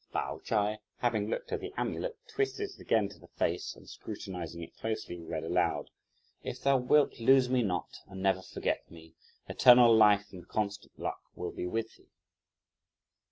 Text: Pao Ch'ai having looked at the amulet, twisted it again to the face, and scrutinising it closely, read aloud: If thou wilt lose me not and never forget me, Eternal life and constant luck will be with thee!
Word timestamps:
Pao 0.11 0.39
Ch'ai 0.43 0.79
having 0.97 1.29
looked 1.29 1.51
at 1.51 1.59
the 1.59 1.71
amulet, 1.77 2.17
twisted 2.27 2.71
it 2.71 2.79
again 2.79 3.07
to 3.09 3.19
the 3.19 3.27
face, 3.27 3.75
and 3.75 3.87
scrutinising 3.87 4.63
it 4.63 4.75
closely, 4.75 5.19
read 5.21 5.43
aloud: 5.43 5.91
If 6.43 6.59
thou 6.63 6.77
wilt 6.77 7.19
lose 7.19 7.49
me 7.51 7.61
not 7.61 7.99
and 8.07 8.19
never 8.19 8.41
forget 8.41 8.89
me, 8.89 9.13
Eternal 9.47 9.95
life 9.95 10.33
and 10.33 10.47
constant 10.47 10.97
luck 10.97 11.21
will 11.35 11.51
be 11.51 11.67
with 11.67 11.97
thee! 11.97 12.09